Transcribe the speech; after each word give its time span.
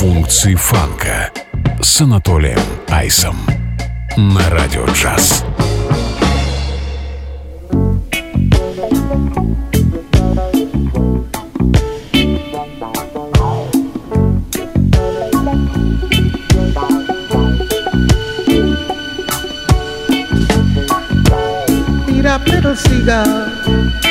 Функции 0.00 0.54
фанка 0.54 1.30
с 1.82 2.00
Анатолием 2.00 2.58
Айсом 2.88 3.36
на 4.16 4.48
Радио 4.48 4.86
Джаз. 4.94 5.44
Little 22.46 22.74
seagull 22.74 24.09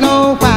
know. 0.00 0.47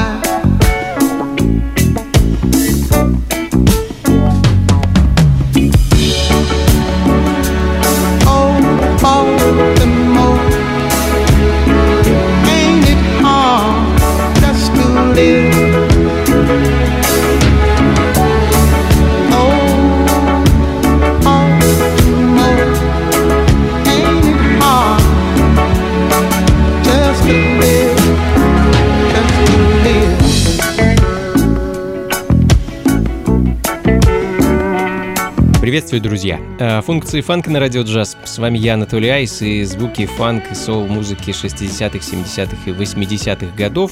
Приветствую, 35.91 36.09
друзья! 36.09 36.39
Э, 36.57 36.81
Функции 36.81 37.19
фанка 37.19 37.51
на 37.51 37.59
радио 37.59 37.81
джаз. 37.81 38.15
С 38.23 38.37
вами 38.37 38.57
я, 38.57 38.75
Анатолий 38.75 39.09
Айс, 39.09 39.41
и 39.41 39.65
звуки 39.65 40.05
фанк 40.05 40.49
и 40.49 40.55
соул-музыки 40.55 41.31
60-х, 41.31 41.97
70-х 41.97 42.55
и 42.65 42.73
80-х 42.73 43.53
годов. 43.57 43.91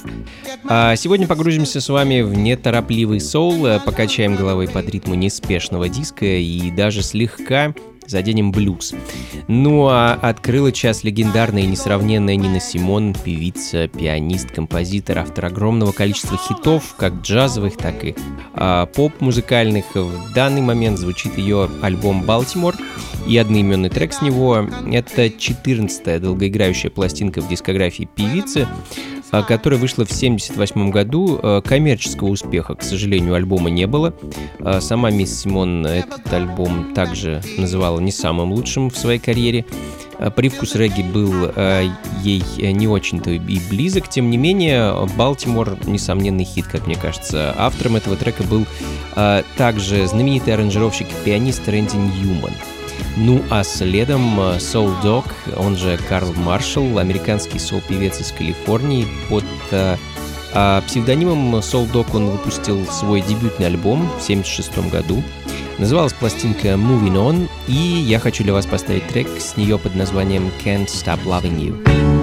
А 0.64 0.96
сегодня 0.96 1.28
погрузимся 1.28 1.82
с 1.82 1.90
вами 1.90 2.22
в 2.22 2.34
неторопливый 2.38 3.20
соул, 3.20 3.66
э, 3.66 3.82
покачаем 3.82 4.38
головой 4.38 4.70
под 4.70 4.90
ритму 4.90 5.16
неспешного 5.16 5.90
диска 5.90 6.26
и 6.26 6.72
даже 6.72 7.02
слегка 7.02 7.74
заденем 8.10 8.52
блюз. 8.52 8.94
Ну 9.48 9.88
а 9.88 10.14
открыла 10.14 10.72
час 10.72 11.04
легендарная 11.04 11.64
и 11.64 11.68
несравненная 11.68 12.36
Нина 12.36 12.60
Симон, 12.60 13.14
певица, 13.14 13.88
пианист, 13.88 14.52
композитор, 14.52 15.20
автор 15.20 15.46
огромного 15.46 15.92
количества 15.92 16.38
хитов, 16.38 16.96
как 16.98 17.22
джазовых, 17.22 17.78
так 17.78 18.04
и 18.04 18.16
а, 18.54 18.88
поп-музыкальных. 18.88 19.96
В 19.96 20.34
данный 20.34 20.62
момент 20.62 20.98
звучит 20.98 21.38
ее 21.38 21.70
альбом 21.82 22.24
«Балтимор», 22.24 22.76
и 23.28 23.38
одноименный 23.38 23.90
трек 23.90 24.14
с 24.14 24.22
него. 24.22 24.68
Это 24.92 25.26
14-я 25.26 26.20
долгоиграющая 26.20 26.90
пластинка 26.90 27.42
в 27.42 27.48
дискографии 27.48 28.10
певицы, 28.16 28.68
которая 29.32 29.80
вышла 29.80 30.06
в 30.06 30.12
1978 30.12 30.92
году. 30.92 31.40
А, 31.42 31.62
Коммерческого 31.62 32.30
успеха, 32.30 32.76
к 32.76 32.82
сожалению, 32.82 33.36
альбома 33.36 33.70
не 33.70 33.88
было. 33.88 34.14
А, 34.60 34.82
Сама 34.82 35.12
мисс 35.12 35.42
Симон 35.42 35.86
этот 35.86 36.32
альбом 36.34 36.94
также 36.94 37.42
называла 37.58 38.00
не 38.00 38.12
самым 38.12 38.52
лучшим 38.54 38.90
в 38.90 38.98
своей 38.98 39.20
карьере. 39.20 39.66
Привкус 40.36 40.76
регги 40.76 41.02
был 41.02 41.34
ей 42.22 42.44
не 42.74 42.90
очень-то 42.90 43.32
и 43.32 43.60
близок, 43.70 44.10
тем 44.10 44.30
не 44.30 44.36
менее, 44.36 45.08
Балтимор 45.16 45.78
несомненный 45.88 46.44
хит, 46.44 46.68
как 46.68 46.88
мне 46.88 46.98
кажется. 46.98 47.56
Автором 47.58 47.96
этого 47.96 48.18
трека 48.18 48.44
был 48.44 48.66
также 49.56 50.06
знаменитый 50.08 50.56
аранжировщик 50.56 51.08
и 51.08 51.26
пианист 51.26 51.66
Рэнди 51.70 51.96
Ньюман. 51.96 52.52
Ну 53.18 53.44
а 53.50 53.64
следом 53.64 54.40
э, 54.40 54.58
Soul 54.58 55.02
Dog, 55.04 55.26
он 55.58 55.76
же 55.76 55.98
Карл 56.10 56.34
Маршалл, 56.34 57.00
американский 57.00 57.60
соул-певец 57.60 58.20
из 58.22 58.32
Калифорнии. 58.32 59.08
Под 59.30 59.44
э, 59.72 59.98
а, 60.54 60.82
псевдонимом 60.82 61.56
Soul 61.56 61.92
Dog 61.92 62.08
он 62.14 62.30
выпустил 62.30 62.86
свой 62.86 63.22
дебютный 63.22 63.68
альбом 63.68 64.08
в 64.08 64.24
1976 64.24 64.92
году. 64.92 65.24
Называлась 65.78 66.14
пластинка 66.14 66.70
Moving 66.70 67.16
On, 67.16 67.50
и 67.68 67.74
я 67.74 68.20
хочу 68.20 68.44
для 68.44 68.54
вас 68.54 68.66
поставить 68.66 69.08
трек 69.08 69.28
с 69.40 69.56
нее 69.56 69.78
под 69.78 69.96
названием 69.96 70.52
Can't 70.64 70.88
Stop 70.88 71.24
Loving 71.26 71.58
You. 71.58 72.19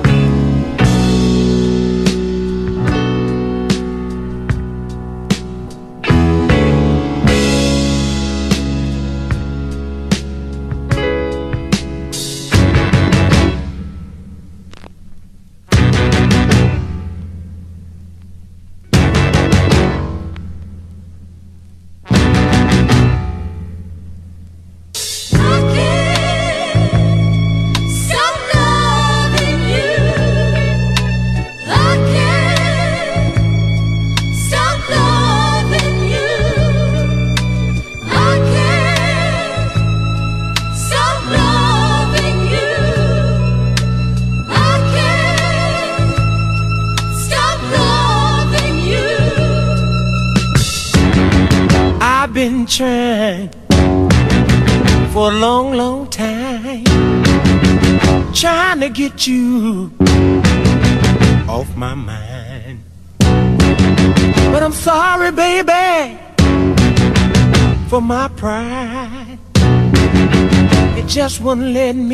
lên 71.67 72.06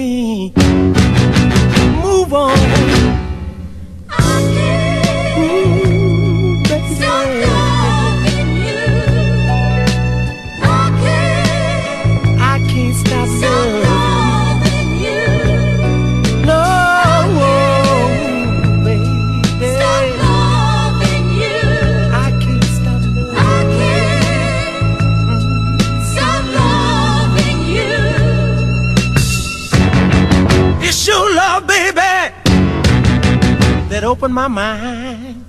my 34.32 34.48
mind. 34.48 35.44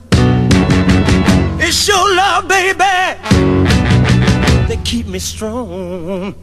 It's 1.61 1.87
your 1.87 2.15
love, 2.15 2.49
baby, 2.49 2.77
that 4.67 4.81
keep 4.83 5.07
me 5.07 5.19
strong. 5.19 6.35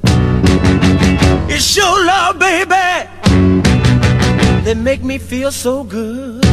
It's 1.50 1.76
your 1.76 2.06
love, 2.06 2.38
baby, 2.38 2.70
that 4.64 4.76
make 4.78 5.02
me 5.04 5.18
feel 5.18 5.52
so 5.52 5.84
good. 5.84 6.44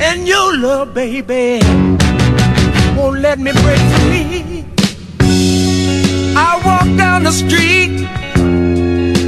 And 0.00 0.26
your 0.26 0.56
love, 0.58 0.92
baby, 0.92 1.60
won't 2.96 3.20
let 3.20 3.38
me 3.38 3.52
break 3.52 3.82
free. 4.00 4.64
I 6.34 6.60
walk 6.66 6.88
down 6.98 7.22
the 7.22 7.30
street 7.30 8.08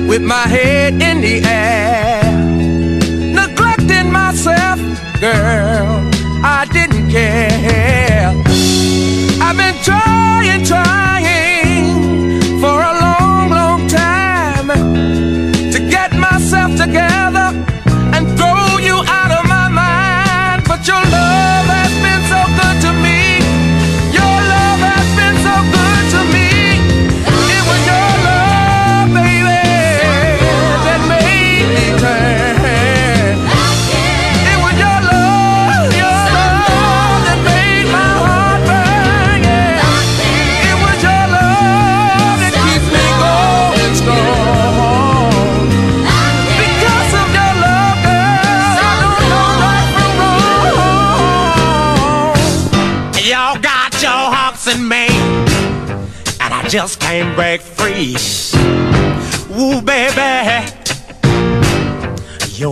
with 0.08 0.22
my 0.22 0.48
head 0.48 0.94
in 0.94 1.20
the 1.20 1.40
air 1.46 2.23
myself, 4.34 4.80
girl. 5.20 6.10
I 6.42 6.66
didn't 6.72 7.08
care. 7.08 8.32
I've 9.40 9.56
been 9.56 9.76
trying, 9.84 10.64
trying 10.64 12.00
for 12.60 12.82
a 12.82 12.94
long, 13.04 13.50
long 13.50 13.86
time 13.86 14.68
to 15.70 15.78
get 15.88 16.12
myself 16.14 16.72
together 16.72 17.48
and 18.14 18.26
throw 18.36 18.78
you 18.78 18.96
out 19.06 19.30
of 19.30 19.48
my 19.48 19.68
mind. 19.68 20.64
But 20.66 20.84
your 20.84 21.02
love. 21.12 21.33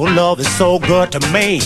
your 0.03 0.11
love 0.15 0.41
is 0.41 0.49
so 0.57 0.79
good 0.81 1.13
to 1.13 1.21
me. 1.33 1.61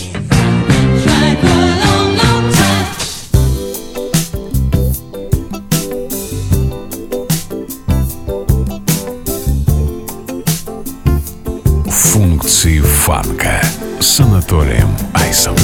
Функции 11.88 12.80
фанка 12.80 13.62
Айсом. 15.14 15.56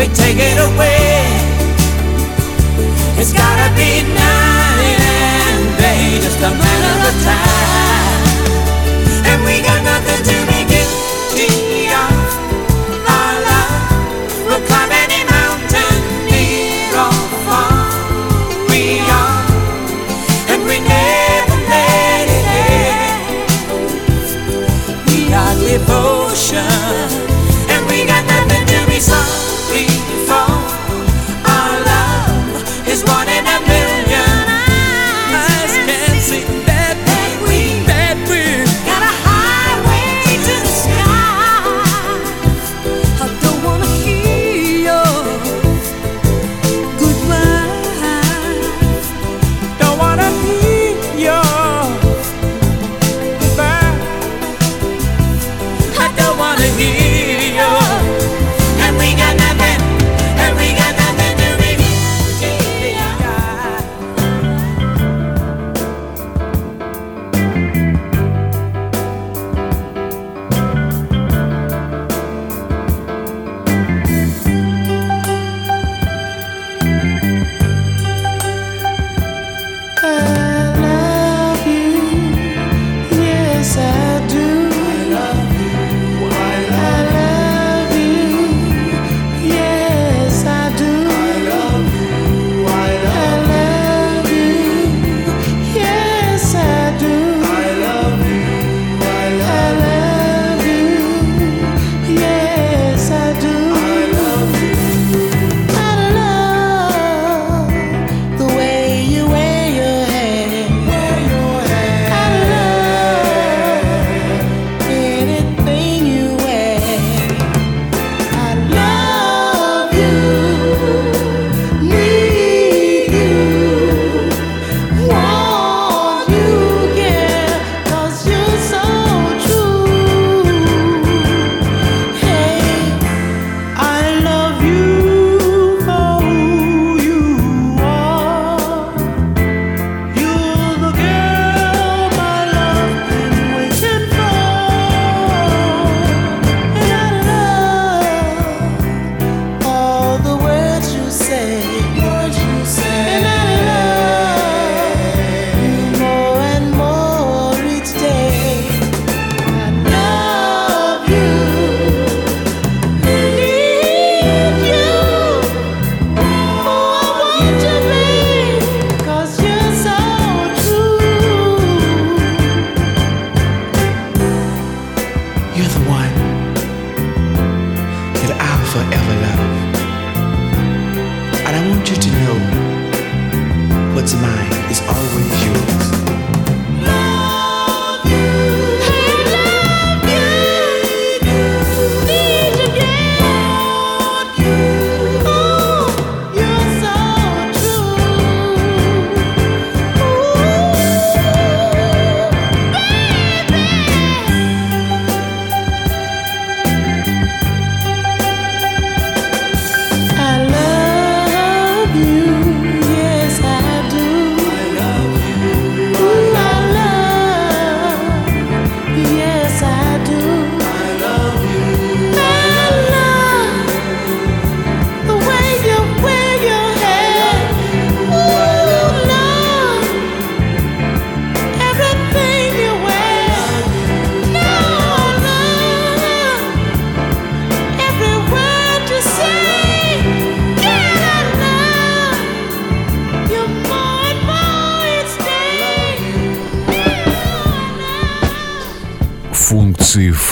we 0.00 0.06
take 0.14 0.38
it 0.38 0.56
away. 0.56 1.20
It's 3.20 3.34
gotta 3.34 3.68
be 3.76 4.00
night 4.16 4.98
and 4.98 5.76
day, 5.76 6.18
just 6.22 6.38
a 6.38 6.48
matter 6.48 7.08
of 7.08 7.22
time. 7.22 7.89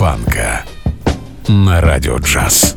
Функции 0.09 0.29
фанка 0.29 0.65
на 1.49 1.83
радио 1.83 2.17
джаз. 2.19 2.77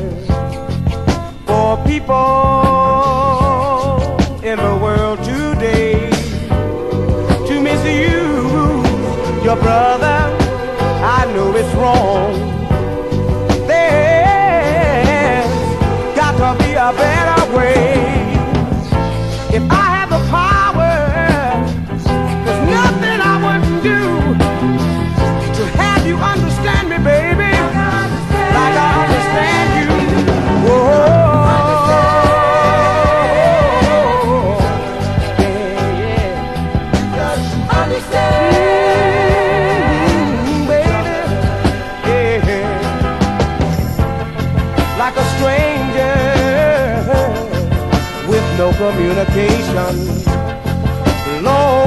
Lost 51.42 51.82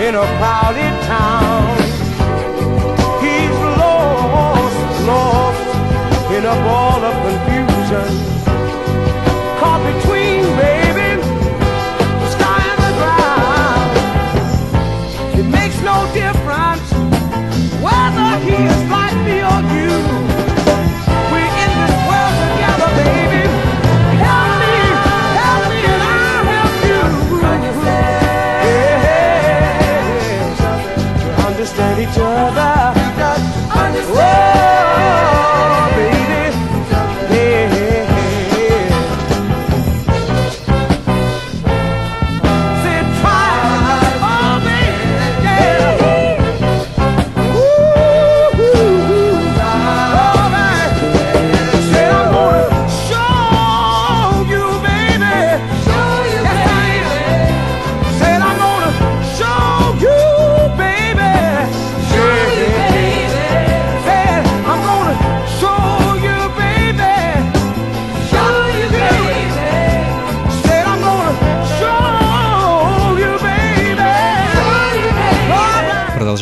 in 0.00 0.14
a 0.14 0.26
crowded 0.38 0.94
town. 1.12 1.62
He's 3.24 3.58
lost, 3.80 4.78
lost 5.10 5.66
in 6.36 6.44
a 6.44 6.56
ball 6.64 6.93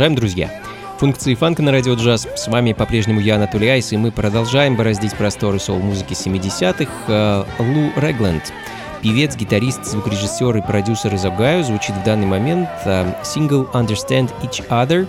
Продолжаем, 0.02 0.16
друзья. 0.16 0.50
Функции 0.99 1.37
фанка 1.37 1.62
на 1.62 1.71
радио 1.71 1.94
джаз. 1.94 2.26
С 2.35 2.49
вами 2.49 2.73
по-прежнему 2.73 3.21
я, 3.21 3.37
Анатолий 3.37 3.68
Айс, 3.68 3.92
и 3.92 3.97
мы 3.97 4.11
продолжаем 4.11 4.75
бороздить 4.75 5.14
просторы 5.14 5.61
соул-музыки 5.61 6.14
70-х. 6.14 6.90
Э, 7.06 7.44
Лу 7.61 7.92
Регленд, 7.94 8.52
певец, 9.00 9.37
гитарист, 9.37 9.85
звукорежиссер 9.85 10.56
и 10.56 10.61
продюсер 10.61 11.14
из 11.14 11.25
Огайо, 11.25 11.62
звучит 11.62 11.94
в 11.94 12.02
данный 12.02 12.26
момент 12.26 12.68
э, 12.85 13.14
сингл 13.23 13.68
«Understand 13.75 14.32
Each 14.42 14.66
Other», 14.71 15.06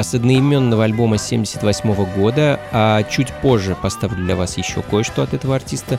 с 0.00 0.14
одноименного 0.14 0.84
альбома 0.84 1.18
78 1.18 1.94
года, 2.16 2.60
а 2.72 3.02
чуть 3.02 3.32
позже 3.42 3.76
поставлю 3.80 4.24
для 4.24 4.36
вас 4.36 4.56
еще 4.56 4.82
кое-что 4.82 5.22
от 5.22 5.34
этого 5.34 5.56
артиста, 5.56 5.98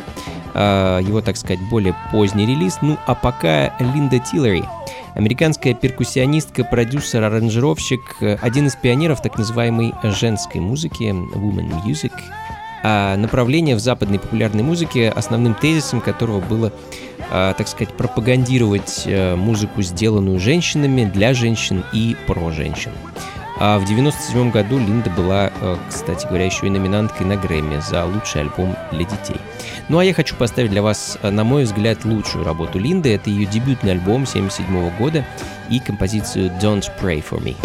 э, 0.54 1.02
его, 1.06 1.22
так 1.22 1.38
сказать, 1.38 1.60
более 1.70 1.96
поздний 2.12 2.46
релиз, 2.46 2.78
ну 2.82 2.98
а 3.06 3.14
пока 3.16 3.76
Линда 3.80 4.20
Тиллери, 4.20 4.66
американская 5.16 5.74
перкуссионистка, 5.74 6.64
продюсер, 6.64 7.24
аранжировщик, 7.24 8.18
один 8.42 8.68
из 8.68 8.76
пионеров 8.76 9.22
так 9.22 9.38
называемой 9.38 9.94
женской 10.04 10.62
музыки, 10.62 11.04
woman 11.04 11.84
music, 11.86 12.14
а 12.86 13.16
направление 13.16 13.78
в 13.78 13.80
западной 13.80 14.20
популярной 14.20 14.62
музыке, 14.62 15.10
основным 15.10 15.56
тезисом 15.56 16.02
которого 16.02 16.42
было, 16.42 16.74
а, 17.32 17.54
так 17.54 17.70
сказать, 17.70 17.94
пропагандировать 17.94 19.04
э, 19.06 19.36
музыку, 19.36 19.82
сделанную 19.82 20.38
женщинами, 20.40 21.06
для 21.06 21.34
женщин 21.34 21.86
и 21.94 22.18
про 22.28 22.52
женщин. 22.52 22.92
А 23.66 23.80
в 23.80 23.86
97 23.86 24.52
году 24.52 24.78
Линда 24.78 25.10
была, 25.10 25.50
э, 25.50 25.78
кстати 25.88 26.28
говоря, 26.28 26.44
еще 26.44 26.68
и 26.68 26.70
номинанткой 26.70 27.26
на 27.26 27.38
Грэмми 27.38 27.80
за 27.80 28.04
лучший 28.04 28.42
альбом 28.42 28.76
для 28.92 29.06
детей. 29.06 29.38
Ну 29.88 30.00
а 30.00 30.04
я 30.04 30.14
хочу 30.14 30.36
поставить 30.36 30.70
для 30.70 30.82
вас, 30.82 31.18
э, 31.22 31.30
на 31.30 31.46
мой 31.46 31.64
взгляд, 31.64 32.04
лучшую 32.04 32.44
работу 32.44 32.78
Линды. 32.78 33.16
Это 33.16 33.30
ее 33.30 33.46
дебютный 33.46 33.94
альбом 33.94 34.26
77 34.26 34.90
года 34.98 35.26
и 35.70 35.80
композицию 35.80 36.52
«Don't 36.62 36.92
Pray 37.02 37.24
For 37.24 37.42
Me». 37.42 37.56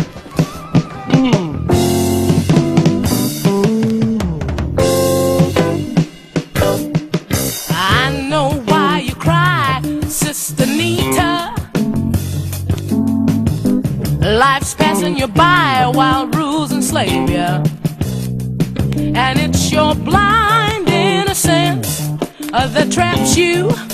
the 22.74 22.88
trap 22.90 23.26
shoe. 23.26 23.87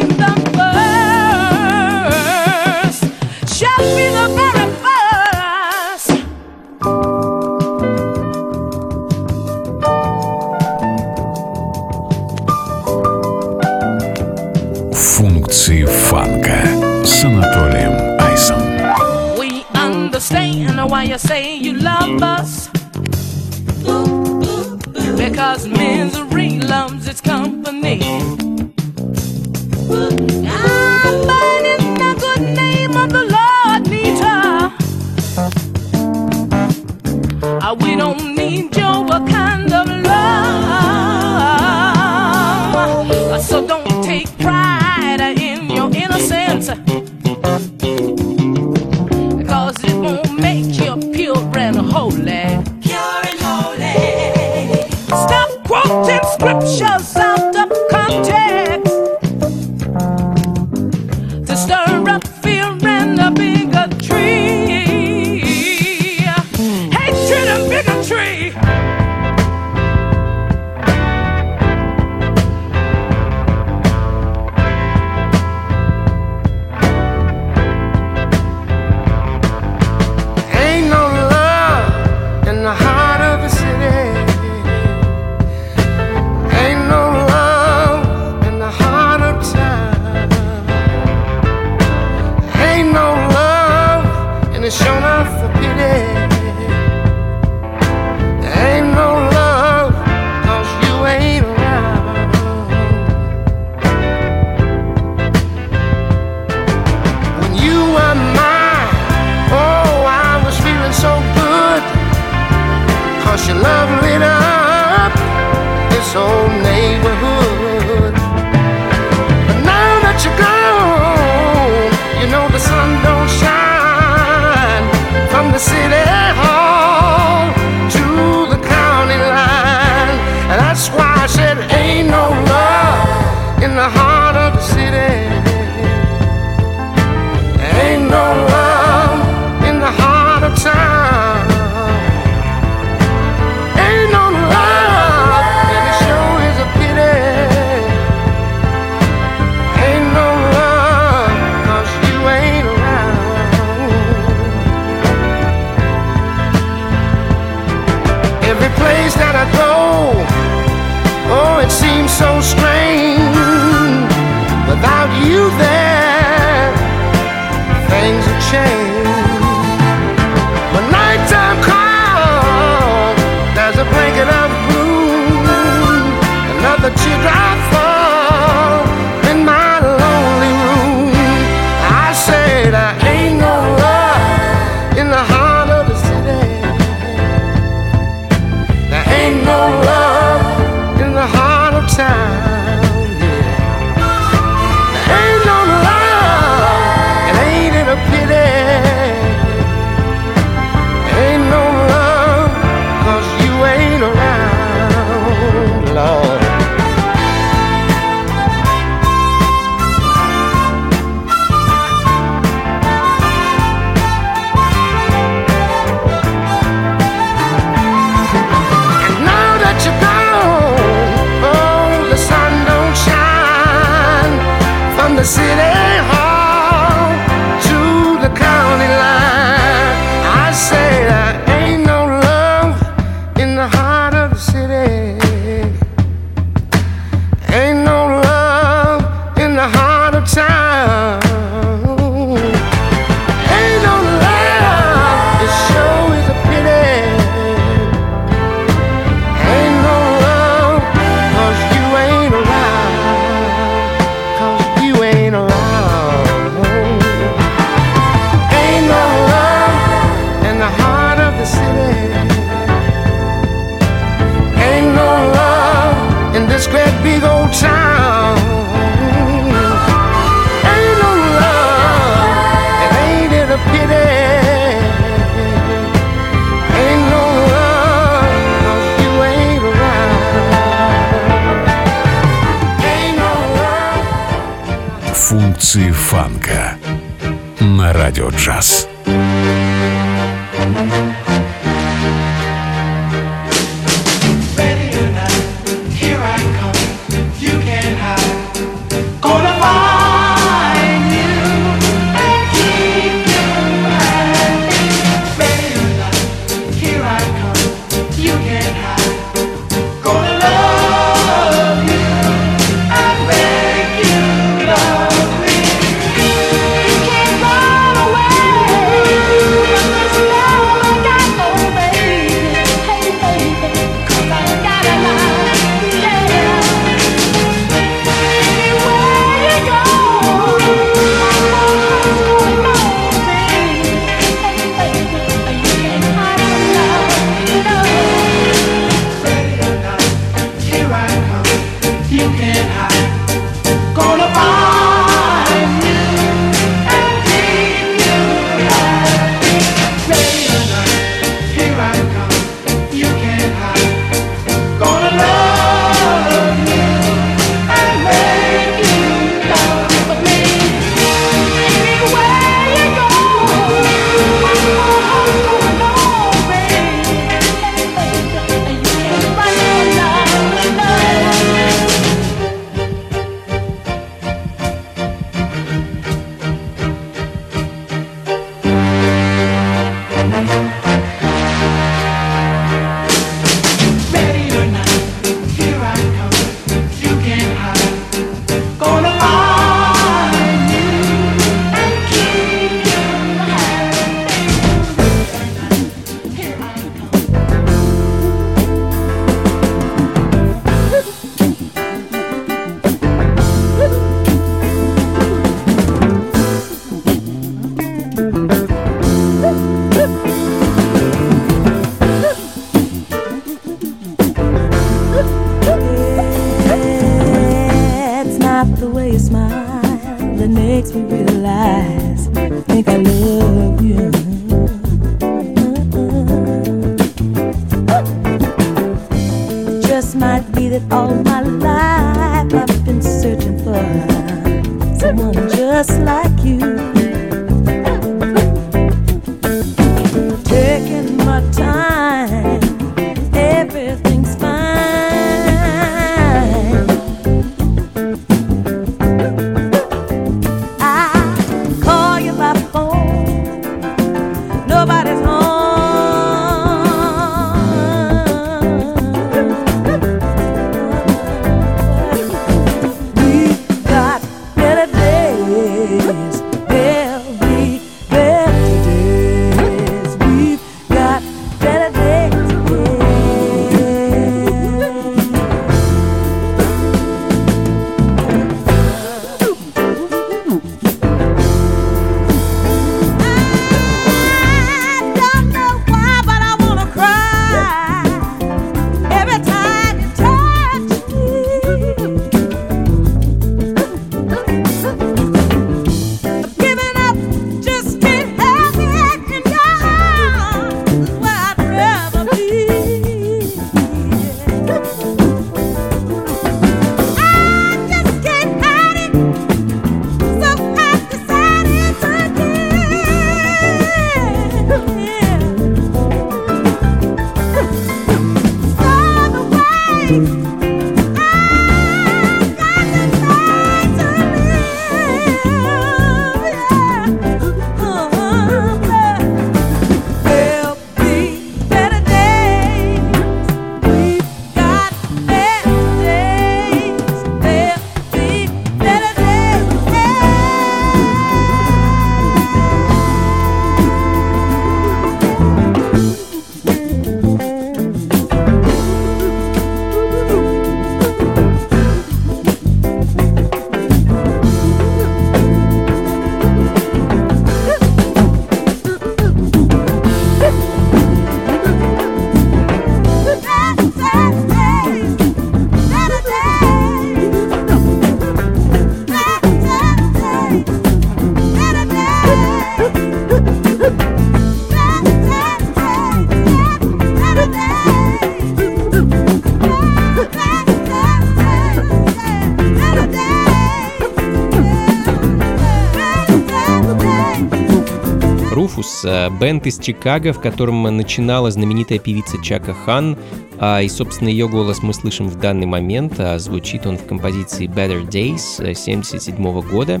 Э, 589.10 589.28
бенд 589.28 589.66
из 589.66 589.78
Чикаго, 589.78 590.32
в 590.32 590.40
котором 590.40 590.84
начинала 590.84 591.50
знаменитая 591.50 591.98
певица 591.98 592.40
Чака 592.40 592.74
Хан. 592.74 593.18
А, 593.58 593.82
и, 593.82 593.88
собственно, 593.88 594.28
ее 594.28 594.48
голос 594.48 594.84
мы 594.84 594.94
слышим 594.94 595.28
в 595.28 595.36
данный 595.36 595.66
момент. 595.66 596.14
А 596.18 596.38
звучит 596.38 596.86
он 596.86 596.96
в 596.96 597.04
композиции 597.06 597.66
Better 597.66 598.06
Days 598.08 598.60
э, 598.60 598.70
1977 598.70 599.60
года. 599.62 600.00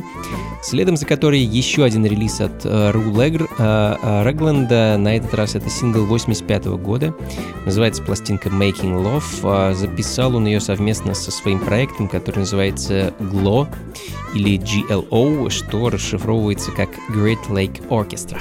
Следом 0.62 0.96
за 0.96 1.06
которой 1.06 1.40
еще 1.40 1.82
один 1.82 2.06
релиз 2.06 2.40
от 2.40 2.64
э, 2.64 2.90
Ру 2.92 3.02
Легр, 3.20 3.48
Регленда. 3.58 4.96
На 4.96 5.16
этот 5.16 5.34
раз 5.34 5.56
это 5.56 5.68
сингл 5.68 6.04
85 6.04 6.66
года. 6.66 7.12
Называется 7.66 8.04
пластинка 8.04 8.48
Making 8.48 9.02
Love. 9.02 9.40
А, 9.42 9.74
записал 9.74 10.36
он 10.36 10.46
ее 10.46 10.60
совместно 10.60 11.14
со 11.14 11.32
своим 11.32 11.58
проектом, 11.58 12.06
который 12.06 12.40
называется 12.40 13.12
GLO 13.18 13.66
или 14.36 14.56
GLO, 14.56 15.50
что 15.50 15.90
расшифровывается 15.90 16.70
как 16.70 16.90
Great 17.10 17.48
Lake 17.48 17.84
Orchestra. 17.88 18.38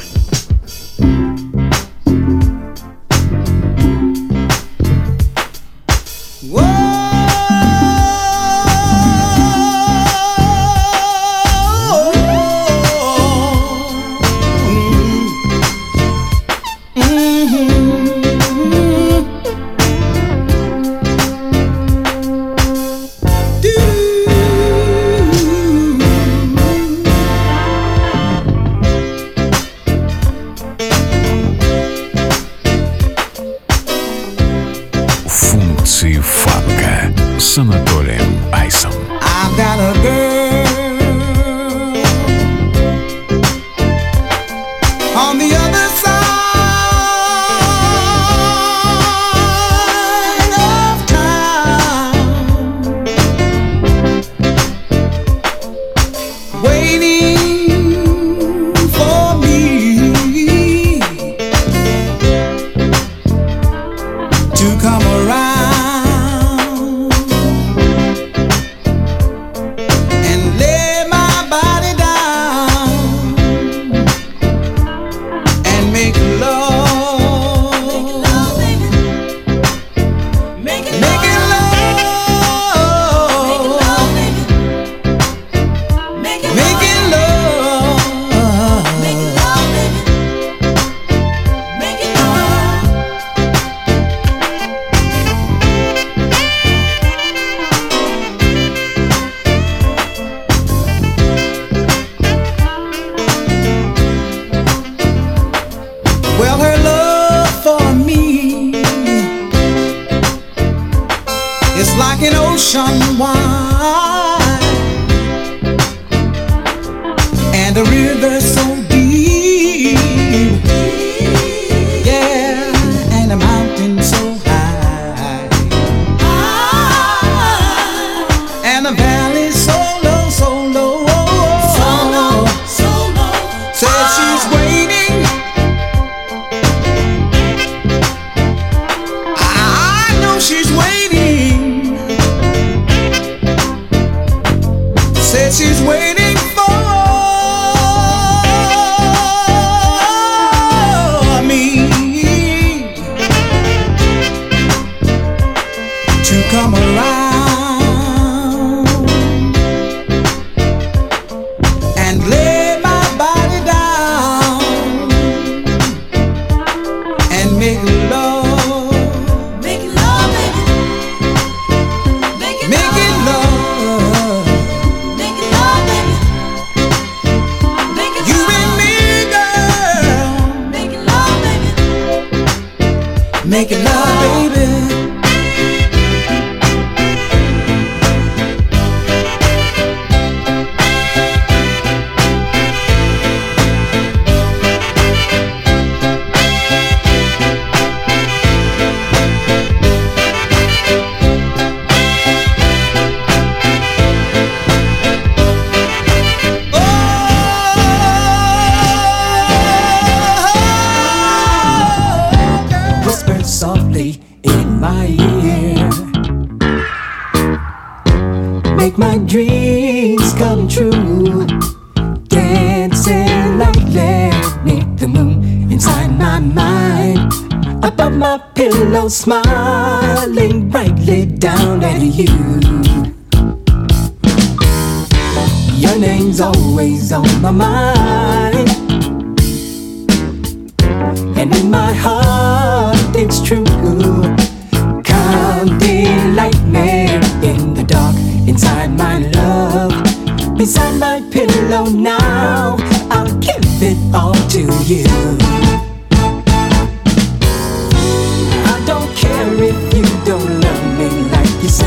Анатолием 37.59 38.23
Айс. 38.53 38.78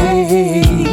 Hey. 0.02 0.91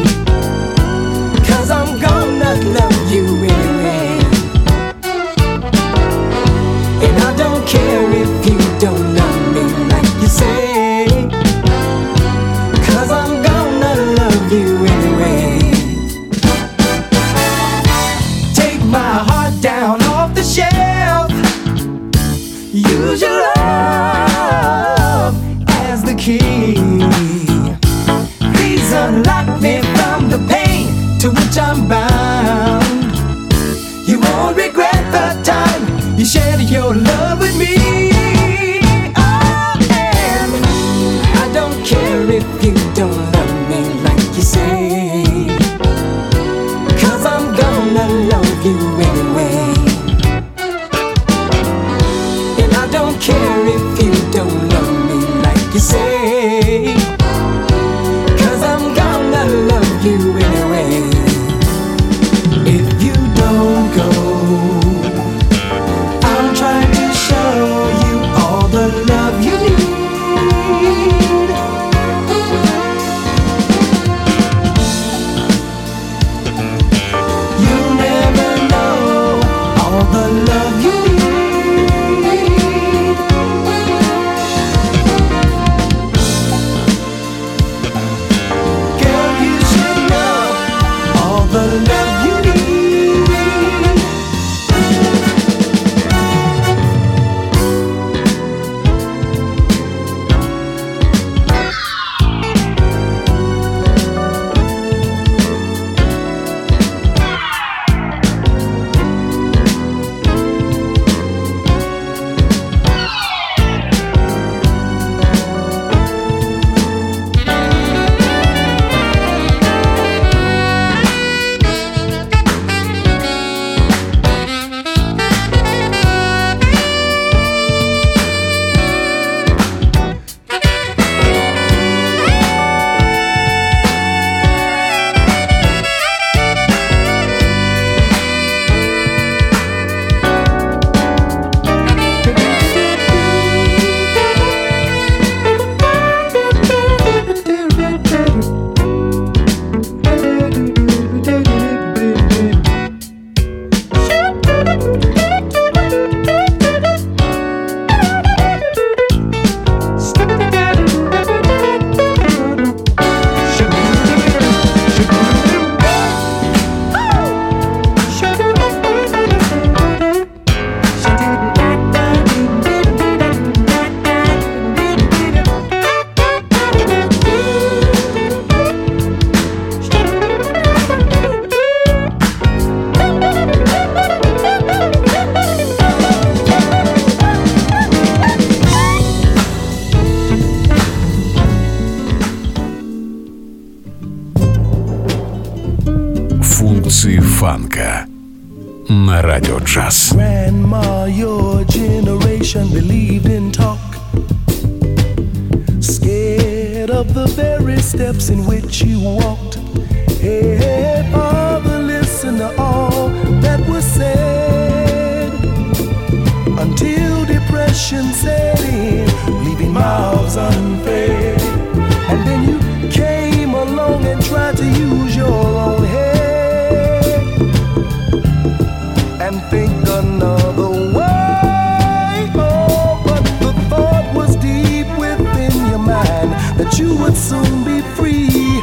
and 229.30 229.43
think 229.43 229.71
another 229.88 230.69
way. 230.97 232.32
Oh, 232.34 232.99
but 233.05 233.23
the 233.43 233.53
thought 233.69 234.11
was 234.15 234.36
deep 234.38 234.88
within 234.97 235.53
your 235.67 235.77
mind 235.77 236.32
that 236.59 236.80
you 236.80 236.95
would 236.97 237.15
soon 237.15 237.63
be 237.63 237.82
free 237.95 238.59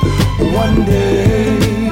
one 0.63 0.85
day. 0.85 1.89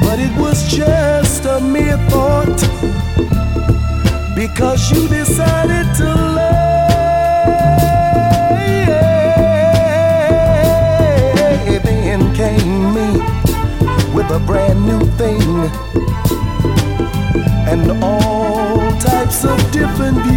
But 0.00 0.18
it 0.26 0.34
was 0.40 0.58
just 0.74 1.44
a 1.44 1.60
mere 1.60 1.98
thought 2.08 2.60
because 4.34 4.90
you 4.90 5.06
decided. 5.06 5.61
different 19.52 19.70
different 19.72 20.31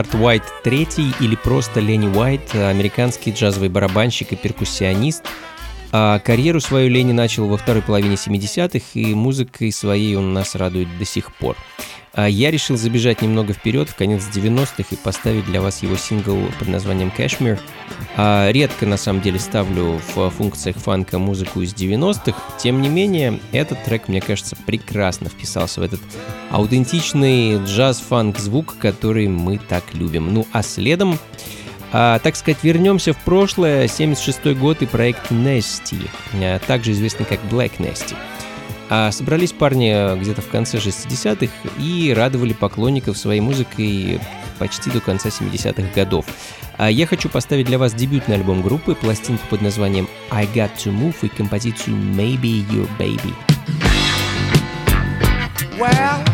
Леонард 0.00 0.14
Уайт 0.14 0.42
III 0.64 1.14
или 1.20 1.36
просто 1.36 1.80
Ленни 1.80 2.06
Уайт, 2.06 2.54
американский 2.54 3.32
джазовый 3.32 3.68
барабанщик 3.68 4.32
и 4.32 4.36
перкуссионист. 4.36 5.24
А 5.92 6.20
карьеру 6.20 6.60
свою 6.60 6.88
Ленни 6.88 7.12
начал 7.12 7.46
во 7.48 7.58
второй 7.58 7.82
половине 7.82 8.14
70-х, 8.14 8.86
и 8.94 9.12
музыкой 9.14 9.72
своей 9.72 10.14
он 10.16 10.32
нас 10.32 10.54
радует 10.54 10.88
до 10.98 11.04
сих 11.04 11.34
пор. 11.34 11.56
А 12.12 12.28
я 12.28 12.50
решил 12.50 12.76
забежать 12.76 13.22
немного 13.22 13.52
вперед, 13.52 13.88
в 13.88 13.94
конец 13.94 14.24
90-х, 14.32 14.84
и 14.90 14.96
поставить 14.96 15.46
для 15.46 15.60
вас 15.60 15.82
его 15.82 15.96
сингл 15.96 16.38
под 16.58 16.68
названием 16.68 17.10
«Кашмир». 17.10 17.58
А 18.16 18.50
редко, 18.50 18.86
на 18.86 18.96
самом 18.96 19.22
деле, 19.22 19.38
ставлю 19.38 20.00
в 20.14 20.30
функциях 20.30 20.76
фанка 20.76 21.18
музыку 21.18 21.60
из 21.60 21.72
90-х. 21.72 22.36
Тем 22.58 22.82
не 22.82 22.88
менее, 22.88 23.40
этот 23.52 23.82
трек, 23.84 24.08
мне 24.08 24.20
кажется, 24.20 24.56
прекрасно 24.66 25.28
вписался 25.28 25.80
в 25.80 25.84
этот 25.84 26.00
аутентичный 26.50 27.64
джаз-фанк-звук, 27.64 28.76
который 28.78 29.28
мы 29.28 29.58
так 29.58 29.84
любим. 29.94 30.34
Ну, 30.34 30.46
а 30.52 30.62
следом 30.62 31.18
а, 31.92 32.20
так 32.20 32.36
сказать, 32.36 32.62
вернемся 32.62 33.12
в 33.12 33.18
прошлое, 33.18 33.88
76 33.88 34.56
год 34.56 34.82
и 34.82 34.86
проект 34.86 35.32
Nasty, 35.32 36.08
а, 36.34 36.60
также 36.60 36.92
известный 36.92 37.26
как 37.26 37.40
Black 37.50 37.72
Nasty. 37.78 38.16
А 38.92 39.12
собрались 39.12 39.52
парни 39.52 40.18
где-то 40.20 40.42
в 40.42 40.48
конце 40.48 40.78
60-х 40.78 41.52
и 41.78 42.12
радовали 42.12 42.52
поклонников 42.52 43.16
своей 43.16 43.40
музыкой 43.40 44.20
почти 44.58 44.90
до 44.90 45.00
конца 45.00 45.28
70-х 45.28 45.94
годов. 45.94 46.26
А 46.76 46.90
я 46.90 47.06
хочу 47.06 47.28
поставить 47.28 47.66
для 47.66 47.78
вас 47.78 47.94
дебютный 47.94 48.34
альбом 48.34 48.62
группы, 48.62 48.96
пластинку 48.96 49.46
под 49.48 49.62
названием 49.62 50.08
I 50.30 50.46
Got 50.46 50.70
To 50.78 50.92
Move 50.92 51.14
и 51.22 51.28
композицию 51.28 51.96
Maybe 51.96 52.66
Your 52.68 52.88
Baby. 52.98 53.32
Well, 55.78 56.29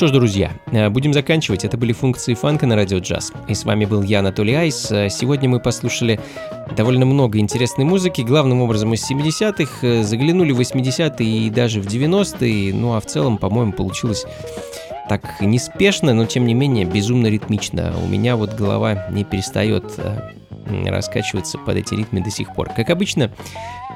что 0.00 0.06
ж, 0.06 0.12
друзья, 0.12 0.52
э, 0.72 0.88
будем 0.88 1.12
заканчивать. 1.12 1.66
Это 1.66 1.76
были 1.76 1.92
функции 1.92 2.32
фанка 2.32 2.66
на 2.66 2.74
радио 2.74 3.00
джаз. 3.00 3.34
И 3.48 3.54
с 3.54 3.66
вами 3.66 3.84
был 3.84 4.02
я, 4.02 4.20
Анатолий 4.20 4.54
Айс. 4.54 4.90
Э, 4.90 5.10
Сегодня 5.10 5.46
мы 5.46 5.60
послушали 5.60 6.18
довольно 6.74 7.04
много 7.04 7.38
интересной 7.38 7.84
музыки, 7.84 8.22
главным 8.22 8.62
образом 8.62 8.94
из 8.94 9.06
70-х, 9.06 9.86
э, 9.86 10.02
заглянули 10.02 10.52
в 10.52 10.60
80-е 10.60 11.28
и 11.28 11.50
даже 11.50 11.82
в 11.82 11.86
90-е, 11.86 12.72
ну 12.72 12.94
а 12.94 13.00
в 13.00 13.04
целом, 13.04 13.36
по-моему, 13.36 13.74
получилось 13.74 14.24
так 15.10 15.38
неспешно, 15.42 16.14
но 16.14 16.24
тем 16.24 16.46
не 16.46 16.54
менее 16.54 16.86
безумно 16.86 17.26
ритмично. 17.26 17.92
У 18.02 18.08
меня 18.08 18.36
вот 18.36 18.54
голова 18.54 19.06
не 19.10 19.24
перестает 19.24 19.84
раскачиваться 20.86 21.58
под 21.58 21.76
эти 21.76 21.94
ритмы 21.94 22.22
до 22.22 22.30
сих 22.30 22.54
пор. 22.54 22.70
Как 22.74 22.88
обычно, 22.88 23.30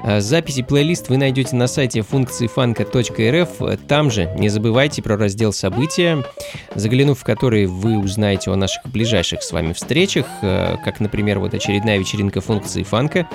записи 0.05 0.61
плейлист 0.61 1.09
вы 1.09 1.17
найдете 1.17 1.55
на 1.55 1.67
сайте 1.67 2.01
функции 2.01 2.47
фанка.рф. 2.47 3.79
Там 3.87 4.11
же 4.11 4.31
не 4.37 4.49
забывайте 4.49 5.01
про 5.01 5.17
раздел 5.17 5.51
«События», 5.51 6.23
заглянув 6.75 7.19
в 7.19 7.23
который 7.23 7.65
вы 7.65 7.97
узнаете 7.97 8.51
о 8.51 8.55
наших 8.55 8.85
ближайших 8.85 9.41
с 9.41 9.51
вами 9.51 9.73
встречах, 9.73 10.27
э, 10.41 10.77
как, 10.83 10.99
например, 10.99 11.39
вот 11.39 11.53
очередная 11.53 11.97
вечеринка 11.97 12.39
функции 12.41 12.83
фанка, 12.83 13.27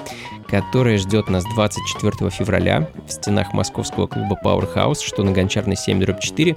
которая 0.47 0.99
ждет 0.99 1.29
нас 1.29 1.45
24 1.45 2.31
февраля 2.31 2.89
в 3.07 3.13
стенах 3.13 3.53
московского 3.53 4.07
клуба 4.07 4.39
Powerhouse, 4.45 5.03
что 5.05 5.25
на 5.25 5.33
Гончарной 5.33 5.77
7 5.77 6.01
4. 6.21 6.57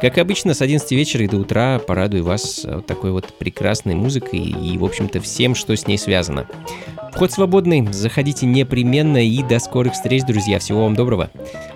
Как 0.00 0.18
обычно, 0.18 0.54
с 0.54 0.60
11 0.60 0.90
вечера 0.92 1.24
и 1.24 1.28
до 1.28 1.38
утра 1.38 1.78
порадую 1.78 2.24
вас 2.24 2.62
э, 2.64 2.80
такой 2.86 3.12
вот 3.12 3.38
прекрасной 3.38 3.94
музыкой 3.94 4.40
и, 4.40 4.76
в 4.76 4.84
общем-то, 4.84 5.20
всем, 5.20 5.54
что 5.54 5.76
с 5.76 5.86
ней 5.86 5.98
связано. 5.98 6.46
Вход 7.14 7.30
свободный, 7.30 7.86
заходите 7.92 8.44
непременно 8.44 9.24
и 9.24 9.40
до 9.44 9.60
скорых 9.60 9.92
встреч, 9.92 10.24
друзья. 10.24 10.58
Всего 10.58 10.82
вам 10.82 10.96
доброго. 10.96 11.30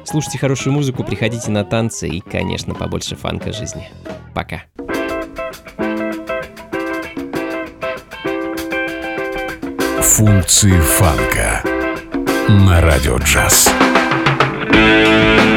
Слушайте 0.04 0.36
хорошую 0.36 0.72
музыку, 0.72 1.04
приходите 1.04 1.52
на 1.52 1.64
танцы 1.64 2.08
и, 2.08 2.18
конечно, 2.18 2.74
побольше 2.74 3.14
фанка 3.14 3.52
жизни. 3.52 3.88
Пока. 4.34 4.64
Функции 10.02 10.80
фанка 10.80 11.62
на 12.48 12.80
радио 12.80 13.18
джаз. 13.18 13.72
You've 14.72 15.47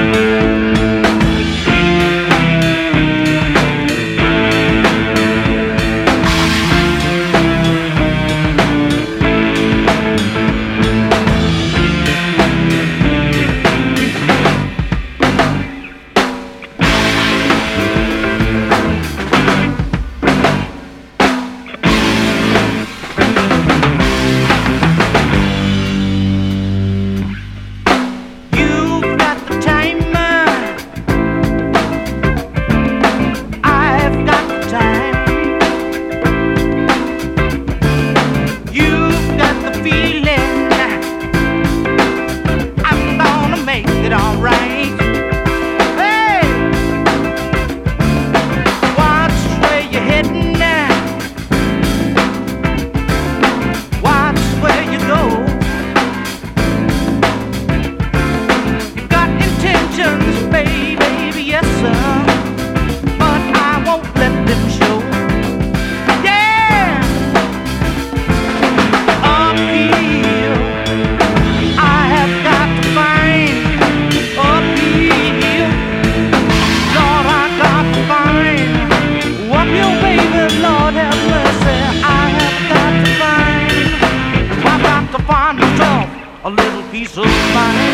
peace 86.91 87.17
of 87.17 87.23
mind. 87.23 87.90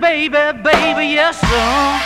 Baby, 0.00 0.62
baby, 0.62 1.06
yes, 1.06 1.40
sir. 1.40 1.99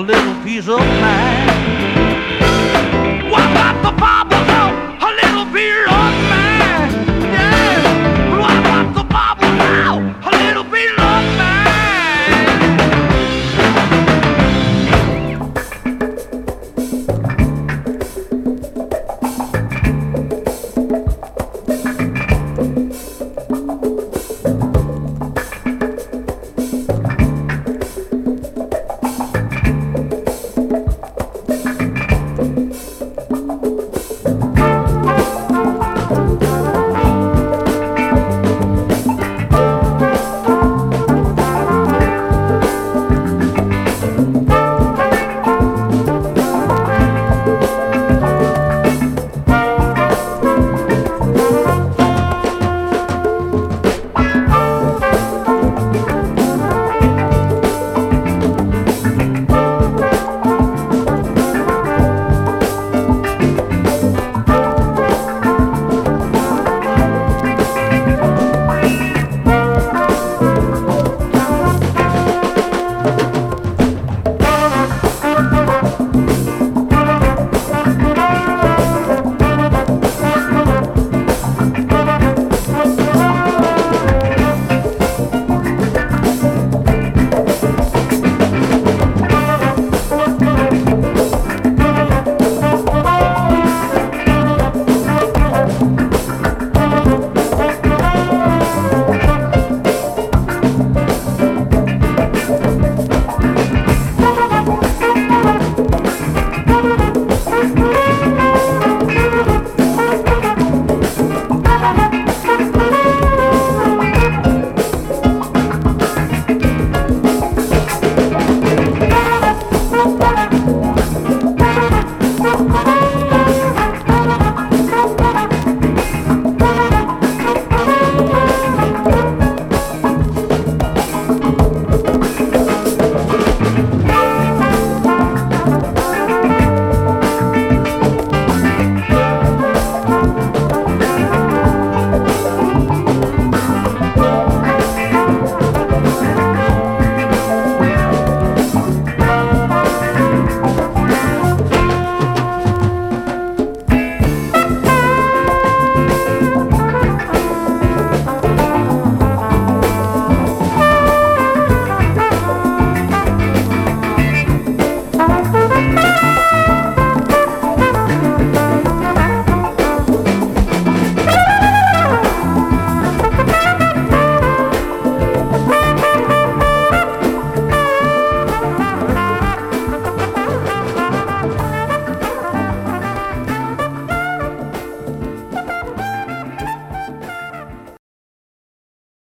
A 0.00 0.02
little 0.02 0.42
piece 0.42 0.66
of 0.66 0.78
mine. 0.78 1.69